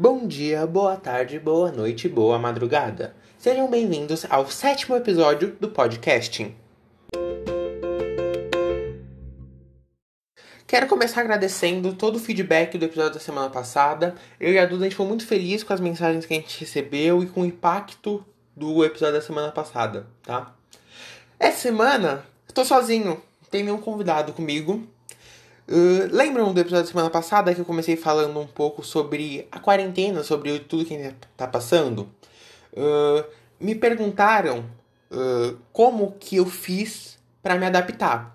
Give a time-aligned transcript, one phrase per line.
[0.00, 3.16] Bom dia, boa tarde, boa noite, boa madrugada.
[3.36, 6.54] Sejam bem-vindos ao sétimo episódio do podcasting.
[10.68, 14.14] Quero começar agradecendo todo o feedback do episódio da semana passada.
[14.38, 16.60] Eu e a Duda a gente foi muito feliz com as mensagens que a gente
[16.60, 18.24] recebeu e com o impacto
[18.54, 20.54] do episódio da semana passada, tá?
[21.40, 24.86] Essa semana, estou sozinho, não tem nenhum convidado comigo.
[25.70, 29.60] Uh, lembram do episódio da semana passada que eu comecei falando um pouco sobre a
[29.60, 32.08] quarentena, sobre tudo que a gente tá passando?
[32.72, 33.22] Uh,
[33.60, 34.64] me perguntaram
[35.10, 38.34] uh, como que eu fiz para me adaptar.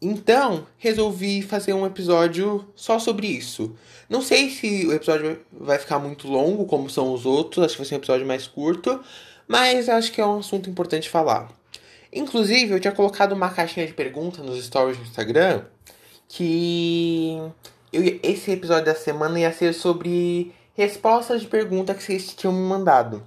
[0.00, 3.76] Então, resolvi fazer um episódio só sobre isso.
[4.08, 7.82] Não sei se o episódio vai ficar muito longo, como são os outros, acho que
[7.82, 9.00] vai ser um episódio mais curto,
[9.46, 11.52] mas acho que é um assunto importante falar.
[12.12, 15.62] Inclusive, eu tinha colocado uma caixinha de perguntas nos stories do Instagram
[16.34, 17.36] que
[17.92, 22.66] eu, esse episódio da semana ia ser sobre respostas de perguntas que vocês tinham me
[22.66, 23.22] mandado.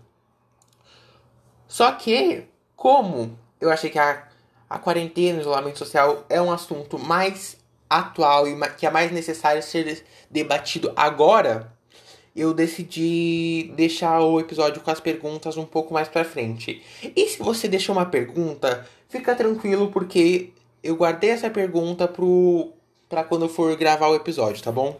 [1.68, 4.28] Só que, como eu achei que a,
[4.68, 9.62] a quarentena, o isolamento social é um assunto mais atual e que é mais necessário
[9.62, 11.72] ser debatido agora,
[12.36, 16.82] eu decidi deixar o episódio com as perguntas um pouco mais pra frente.
[17.16, 20.54] E se você deixou uma pergunta, fica tranquilo porque
[20.84, 22.75] eu guardei essa pergunta pro
[23.10, 25.00] para quando eu for gravar o episódio, tá bom?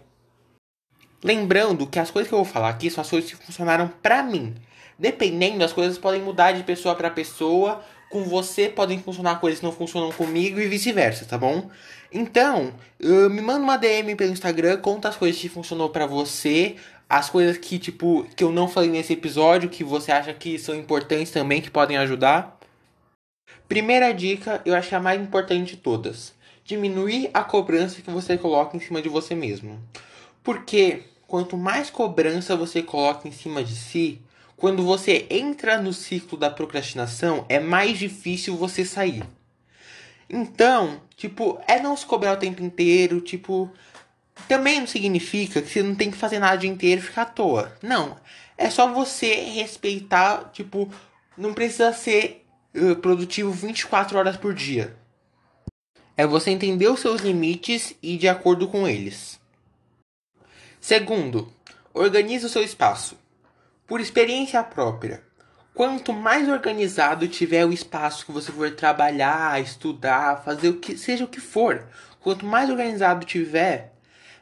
[1.24, 4.22] Lembrando que as coisas que eu vou falar aqui são as coisas que funcionaram para
[4.22, 4.54] mim.
[4.98, 7.84] Dependendo, as coisas podem mudar de pessoa para pessoa.
[8.12, 11.70] Com você podem funcionar coisas que não funcionam comigo e vice-versa, tá bom?
[12.14, 12.72] Então,
[13.04, 16.76] uh, me manda uma DM pelo Instagram, conta as coisas que funcionou para você,
[17.10, 20.76] as coisas que tipo que eu não falei nesse episódio que você acha que são
[20.76, 22.58] importantes também que podem ajudar.
[23.68, 26.36] Primeira dica, eu acho que é a mais importante de todas
[26.66, 29.80] diminuir a cobrança que você coloca em cima de você mesmo.
[30.44, 34.20] Porque quanto mais cobrança você coloca em cima de si,
[34.58, 39.24] quando você entra no ciclo da procrastinação, é mais difícil você sair.
[40.28, 43.72] Então, tipo, é não se cobrar o tempo inteiro, tipo,
[44.48, 47.22] também não significa que você não tem que fazer nada o dia inteiro e ficar
[47.24, 47.76] à toa.
[47.82, 48.18] Não.
[48.58, 50.92] É só você respeitar, tipo,
[51.38, 52.44] não precisa ser
[52.74, 54.96] uh, produtivo 24 horas por dia
[56.18, 59.40] é você entender os seus limites e ir de acordo com eles.
[60.80, 61.52] Segundo,
[61.94, 63.18] organize o seu espaço.
[63.88, 65.24] Por experiência própria,
[65.74, 71.26] quanto mais organizado tiver o espaço que você for trabalhar, estudar, fazer o que seja
[71.26, 71.88] o que for,
[72.20, 73.94] quanto mais organizado tiver,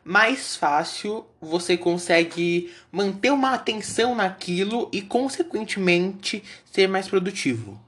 [0.04, 7.80] mais fácil você consegue manter uma atenção naquilo e consequentemente ser mais produtivo.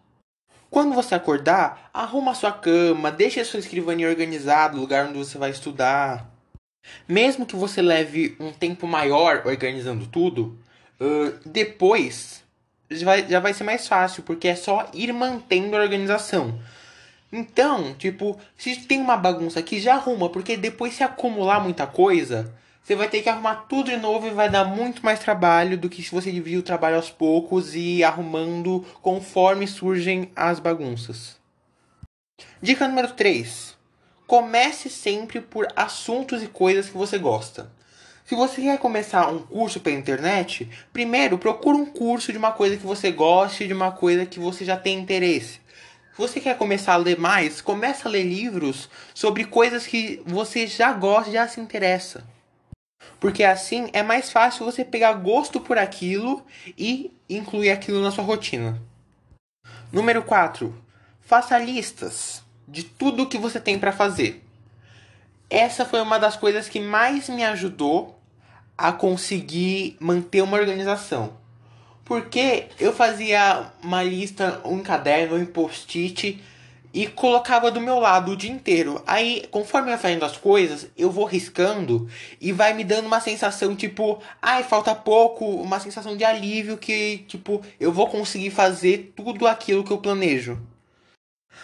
[0.75, 5.17] Quando você acordar, arruma a sua cama, deixe a sua escrivaninha organizada, o lugar onde
[5.17, 6.29] você vai estudar.
[7.07, 10.59] Mesmo que você leve um tempo maior organizando tudo,
[10.99, 12.43] uh, depois
[12.91, 16.59] já vai, já vai ser mais fácil, porque é só ir mantendo a organização.
[17.31, 22.53] Então, tipo, se tem uma bagunça aqui, já arruma, porque depois se acumular muita coisa,
[22.85, 25.89] você vai ter que arrumar tudo de novo e vai dar muito mais trabalho do
[25.89, 31.39] que se você dividir o trabalho aos poucos e ir arrumando conforme surgem as bagunças.
[32.61, 33.75] Dica número 3.
[34.27, 37.71] Comece sempre por assuntos e coisas que você gosta.
[38.23, 42.77] Se você quer começar um curso pela internet, primeiro procure um curso de uma coisa
[42.77, 45.53] que você goste, de uma coisa que você já tem interesse.
[45.53, 50.67] Se você quer começar a ler mais, comece a ler livros sobre coisas que você
[50.67, 52.34] já gosta, já se interessa.
[53.19, 56.45] Porque assim é mais fácil você pegar gosto por aquilo
[56.77, 58.81] e incluir aquilo na sua rotina.
[59.91, 60.75] Número 4.
[61.21, 64.43] Faça listas de tudo que você tem para fazer.
[65.49, 68.19] Essa foi uma das coisas que mais me ajudou
[68.77, 71.37] a conseguir manter uma organização.
[72.03, 76.41] Porque eu fazia uma lista, um caderno, um post-it
[76.95, 79.03] e colocava do meu lado o dia inteiro.
[79.05, 82.07] Aí, conforme eu fazendo as coisas, eu vou riscando
[82.39, 87.25] e vai me dando uma sensação tipo, ai, falta pouco, uma sensação de alívio que,
[87.27, 90.57] tipo, eu vou conseguir fazer tudo aquilo que eu planejo.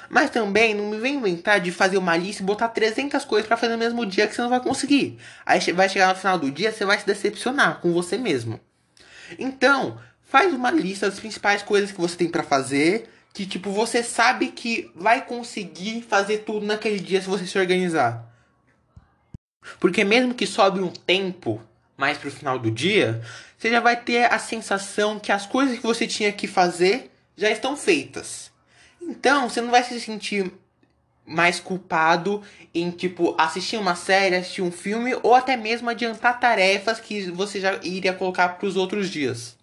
[0.10, 3.56] Mas também não me vem inventar de fazer uma lista e botar 300 coisas para
[3.56, 5.18] fazer no mesmo dia que você não vai conseguir.
[5.45, 8.60] Aí vai chegar no final do dia, você vai se decepcionar com você mesmo.
[9.39, 14.04] Então, faz uma lista das principais coisas que você tem para fazer que tipo você
[14.04, 18.30] sabe que vai conseguir fazer tudo naquele dia se você se organizar.
[19.80, 21.62] Porque mesmo que sobe um tempo
[21.98, 23.22] mais pro final do dia,
[23.57, 27.50] você já vai ter a sensação que as coisas que você tinha que fazer já
[27.50, 28.51] estão feitas.
[29.01, 30.51] Então, você não vai se sentir
[31.25, 32.42] mais culpado
[32.74, 37.60] em, tipo, assistir uma série, assistir um filme ou até mesmo adiantar tarefas que você
[37.60, 39.56] já iria colocar para os outros dias.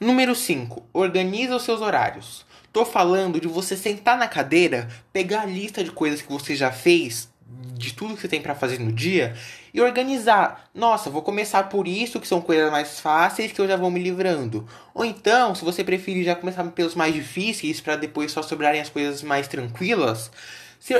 [0.00, 0.86] Número 5.
[0.92, 2.46] Organiza os seus horários.
[2.72, 6.70] Tô falando de você sentar na cadeira, pegar a lista de coisas que você já
[6.70, 7.28] fez,
[7.74, 9.34] de tudo que você tem para fazer no dia
[9.74, 10.70] e organizar.
[10.72, 14.00] Nossa, vou começar por isso, que são coisas mais fáceis que eu já vou me
[14.00, 14.68] livrando.
[14.94, 18.88] Ou então, se você preferir já começar pelos mais difíceis para depois só sobrarem as
[18.88, 20.30] coisas mais tranquilas,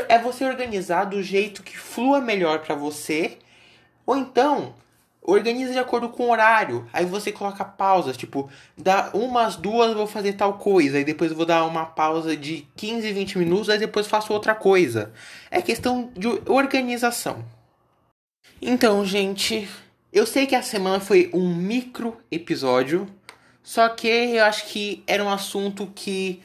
[0.09, 3.39] é você organizar do jeito que flua melhor para você.
[4.05, 4.75] Ou então,
[5.23, 6.89] organiza de acordo com o horário.
[6.93, 11.45] Aí você coloca pausas, tipo, dá umas duas vou fazer tal coisa, aí depois vou
[11.45, 15.13] dar uma pausa de 15, 20 minutos, aí depois faço outra coisa.
[15.51, 17.45] É questão de organização.
[18.61, 19.69] Então, gente,
[20.13, 23.07] eu sei que a semana foi um micro episódio,
[23.63, 26.43] só que eu acho que era um assunto que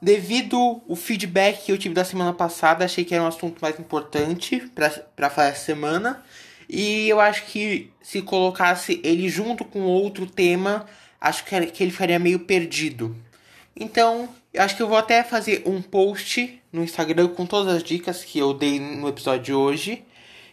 [0.00, 3.78] devido o feedback que eu tive da semana passada, achei que era um assunto mais
[3.78, 4.70] importante
[5.14, 6.22] para fazer essa semana.
[6.68, 10.86] E eu acho que se colocasse ele junto com outro tema,
[11.20, 13.16] acho que ele ficaria meio perdido.
[13.74, 17.82] Então, eu acho que eu vou até fazer um post no Instagram com todas as
[17.82, 20.04] dicas que eu dei no episódio de hoje.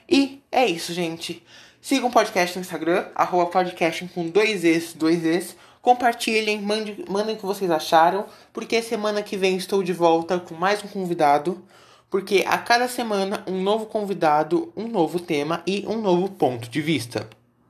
[0.08, 1.44] E é isso, gente.
[1.82, 5.56] Sigam o podcast no Instagram, arroba podcast com dois Es, dois Es.
[5.82, 10.56] Compartilhem, mandem, mandem o que vocês acharam, porque semana que vem estou de volta com
[10.56, 11.64] mais um convidado
[12.10, 16.82] porque a cada semana um novo convidado, um novo tema e um novo ponto de
[16.82, 17.30] vista.